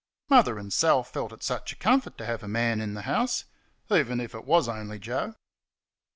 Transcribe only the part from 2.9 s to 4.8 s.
the house even if it was